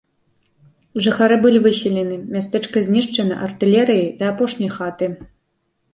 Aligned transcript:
Жыхары 1.07 1.35
былі 1.43 1.59
выселены, 1.67 2.15
мястэчка 2.37 2.77
знішчана 2.89 3.35
артылерыяй 3.49 4.11
да 4.23 4.33
апошняй 4.35 4.71
хаты. 4.79 5.05